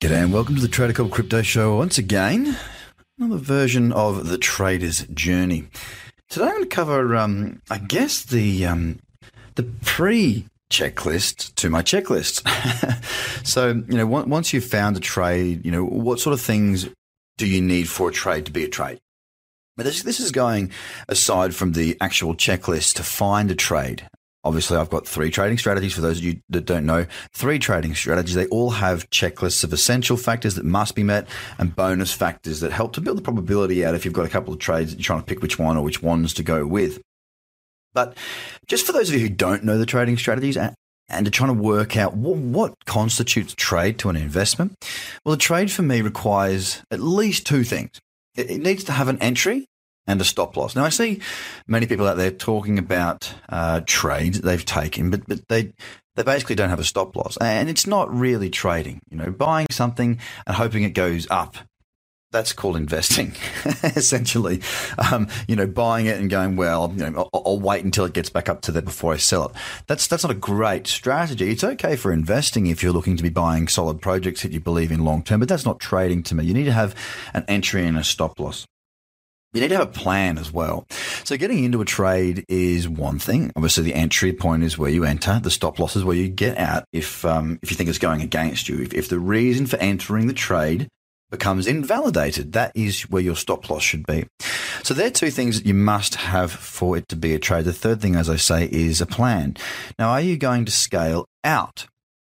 [0.00, 2.56] G'day and welcome to the Trader Cobb Crypto Show once again.
[3.18, 5.68] Another version of the Trader's Journey.
[6.30, 9.00] Today I'm going to cover, um, I guess, the um,
[9.56, 12.48] the pre checklist to my checklist.
[13.46, 16.88] so, you know, once you've found a trade, you know, what sort of things
[17.36, 19.00] do you need for a trade to be a trade?
[19.76, 20.70] But this, this is going
[21.08, 24.08] aside from the actual checklist to find a trade.
[24.42, 27.06] Obviously, I've got three trading strategies for those of you that don't know.
[27.32, 28.34] Three trading strategies.
[28.34, 31.28] They all have checklists of essential factors that must be met
[31.58, 34.54] and bonus factors that help to build the probability out if you've got a couple
[34.54, 37.02] of trades that you're trying to pick which one or which ones to go with.
[37.92, 38.16] But
[38.66, 40.74] just for those of you who don't know the trading strategies and,
[41.10, 44.74] are trying to work out what, constitutes trade to an investment,
[45.24, 48.00] well, a trade for me requires at least two things.
[48.36, 49.66] It needs to have an entry
[50.10, 50.74] and a stop loss.
[50.74, 51.20] Now, I see
[51.68, 55.72] many people out there talking about uh, trades they've taken, but, but they
[56.16, 59.00] they basically don't have a stop loss, and it's not really trading.
[59.10, 61.56] You know, buying something and hoping it goes up.
[62.32, 63.34] That's called investing,
[63.82, 64.60] essentially.
[64.98, 68.12] Um, you know, buying it and going, well, you know, I'll, I'll, wait until it
[68.12, 69.52] gets back up to there before I sell it.
[69.88, 71.50] That's that's not a great strategy.
[71.50, 74.92] It's okay for investing if you're looking to be buying solid projects that you believe
[74.92, 76.44] in long term, but that's not trading to me.
[76.44, 76.94] You need to have
[77.34, 78.66] an entry and a stop loss
[79.52, 80.86] you need to have a plan as well.
[81.24, 83.52] So getting into a trade is one thing.
[83.56, 85.40] Obviously, the entry point is where you enter.
[85.42, 88.22] The stop loss is where you get out if um, if you think it's going
[88.22, 88.80] against you.
[88.82, 90.88] If, if the reason for entering the trade
[91.30, 94.26] becomes invalidated, that is where your stop loss should be.
[94.82, 97.64] So there are two things that you must have for it to be a trade.
[97.64, 99.56] The third thing, as I say, is a plan.
[99.98, 101.86] Now, are you going to scale out,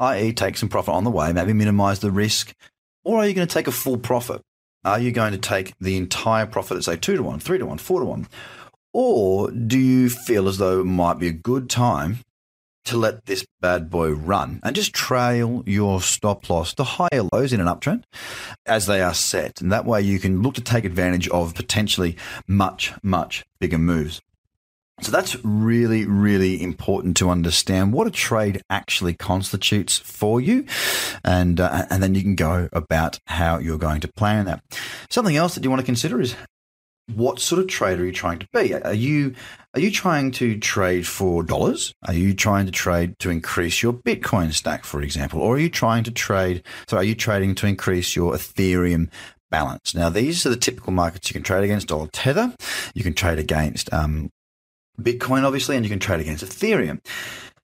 [0.00, 2.52] i.e., take some profit on the way, maybe minimize the risk,
[3.04, 4.42] or are you going to take a full profit?
[4.84, 7.66] Are you going to take the entire profit at say two to one, three to
[7.66, 8.28] one, four to one?
[8.92, 12.20] Or do you feel as though it might be a good time
[12.86, 17.52] to let this bad boy run and just trail your stop loss to higher lows
[17.52, 18.04] in an uptrend
[18.64, 19.60] as they are set?
[19.60, 24.22] And that way you can look to take advantage of potentially much, much bigger moves.
[25.02, 30.66] So that's really, really important to understand what a trade actually constitutes for you,
[31.24, 34.62] and uh, and then you can go about how you're going to plan that.
[35.08, 36.36] Something else that you want to consider is
[37.14, 38.74] what sort of trade are you trying to be?
[38.74, 39.34] Are you
[39.74, 41.94] are you trying to trade for dollars?
[42.06, 45.70] Are you trying to trade to increase your Bitcoin stack, for example, or are you
[45.70, 46.62] trying to trade?
[46.88, 49.08] So, are you trading to increase your Ethereum
[49.50, 49.94] balance?
[49.94, 52.54] Now, these are the typical markets you can trade against dollar tether.
[52.94, 54.30] You can trade against um,
[55.02, 57.00] Bitcoin, obviously, and you can trade against Ethereum.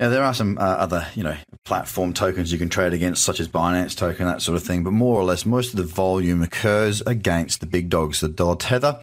[0.00, 3.40] Now there are some uh, other, you know, platform tokens you can trade against, such
[3.40, 4.84] as Binance token, that sort of thing.
[4.84, 8.56] But more or less, most of the volume occurs against the big dogs, the dollar
[8.56, 9.02] tether,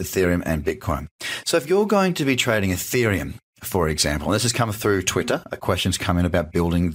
[0.00, 1.08] Ethereum, and Bitcoin.
[1.44, 5.02] So if you're going to be trading Ethereum, for example, and this has come through
[5.02, 6.94] Twitter, a question's come in about building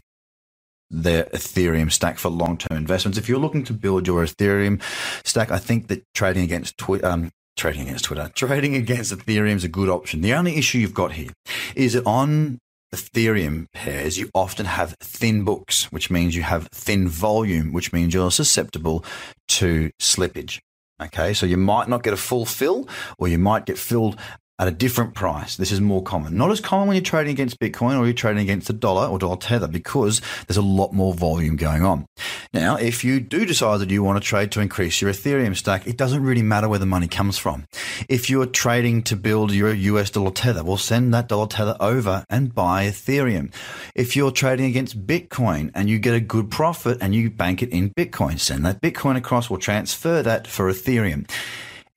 [0.90, 3.20] their Ethereum stack for long-term investments.
[3.20, 4.82] If you're looking to build your Ethereum
[5.24, 8.32] stack, I think that trading against um, trading against Twitter.
[8.36, 10.22] Trading against Ethereum is a good option.
[10.22, 11.32] The only issue you've got here
[11.76, 12.60] is that on
[12.94, 18.14] Ethereum pairs, you often have thin books, which means you have thin volume, which means
[18.14, 19.04] you're susceptible
[19.48, 20.60] to slippage.
[21.02, 24.18] Okay, so you might not get a full fill, or you might get filled
[24.58, 25.58] at a different price.
[25.58, 26.38] This is more common.
[26.38, 29.20] Not as common when you're trading against Bitcoin or you're trading against the dollar or
[29.20, 32.06] dollar tether because there's a lot more volume going on.
[32.54, 35.88] Now, if you do decide that you want to trade to increase your Ethereum stack,
[35.88, 37.66] it doesn't really matter where the money comes from.
[38.08, 42.24] If you're trading to build your US dollar tether, we'll send that dollar tether over
[42.30, 43.54] and buy Ethereum.
[43.94, 47.70] If you're trading against Bitcoin and you get a good profit and you bank it
[47.70, 51.30] in Bitcoin, send that Bitcoin across, we'll transfer that for Ethereum.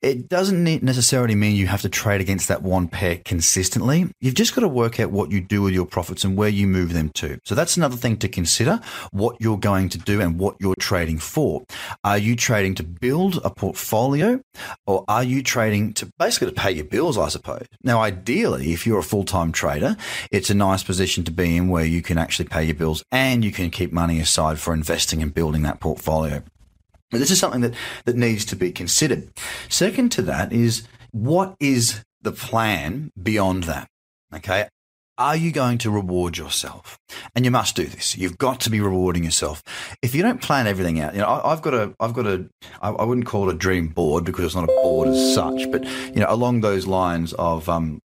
[0.01, 4.07] It doesn't necessarily mean you have to trade against that one pair consistently.
[4.21, 6.67] You've just got to work out what you do with your profits and where you
[6.67, 7.37] move them to.
[7.43, 8.79] So that's another thing to consider
[9.11, 11.65] what you're going to do and what you're trading for.
[12.05, 14.41] Are you trading to build a portfolio
[14.87, 17.67] or are you trading to basically to pay your bills, I suppose?
[17.83, 19.97] Now, ideally, if you're a full time trader,
[20.31, 23.43] it's a nice position to be in where you can actually pay your bills and
[23.43, 26.41] you can keep money aside for investing and building that portfolio.
[27.11, 27.73] This is something that,
[28.05, 29.29] that needs to be considered.
[29.67, 33.87] Second to that is what is the plan beyond that?
[34.33, 34.67] Okay.
[35.17, 36.97] Are you going to reward yourself?
[37.35, 38.17] And you must do this.
[38.17, 39.61] You've got to be rewarding yourself.
[40.01, 42.45] If you don't plan everything out, you know, I, have got a, I've got a,
[42.81, 45.69] I, I wouldn't call it a dream board because it's not a board as such,
[45.71, 47.99] but you know, along those lines of, um,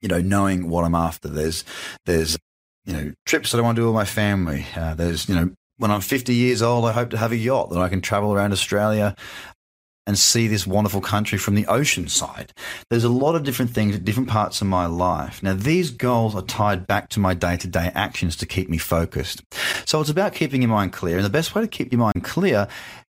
[0.00, 1.28] you know, knowing what I'm after.
[1.28, 1.64] There's,
[2.06, 2.38] there's,
[2.84, 4.64] you know, trips that I want to do with my family.
[4.76, 7.70] Uh, there's, you know, when I'm 50 years old, I hope to have a yacht
[7.70, 9.14] that I can travel around Australia
[10.06, 12.52] and see this wonderful country from the ocean side.
[12.90, 15.42] There's a lot of different things at different parts of my life.
[15.42, 18.76] Now, these goals are tied back to my day to day actions to keep me
[18.76, 19.42] focused.
[19.86, 21.16] So it's about keeping your mind clear.
[21.16, 22.68] And the best way to keep your mind clear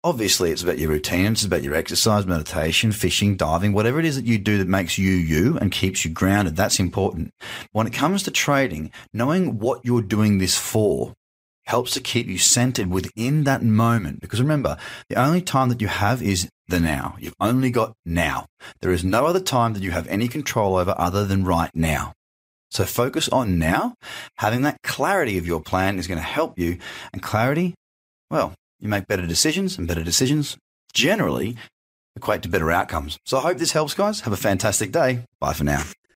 [0.03, 4.15] Obviously, it's about your routine, it's about your exercise, meditation, fishing, diving, whatever it is
[4.15, 6.55] that you do that makes you you and keeps you grounded.
[6.55, 7.33] That's important.
[7.73, 11.13] When it comes to trading, knowing what you're doing this for
[11.67, 14.21] helps to keep you centered within that moment.
[14.21, 14.77] Because remember,
[15.09, 17.15] the only time that you have is the now.
[17.19, 18.45] You've only got now.
[18.81, 22.13] There is no other time that you have any control over other than right now.
[22.71, 23.95] So focus on now.
[24.37, 26.77] Having that clarity of your plan is going to help you.
[27.13, 27.75] And clarity,
[28.29, 30.57] well, you make better decisions, and better decisions
[30.93, 31.57] generally
[32.15, 33.17] equate to better outcomes.
[33.25, 34.21] So I hope this helps, guys.
[34.21, 35.23] Have a fantastic day.
[35.39, 35.83] Bye for now.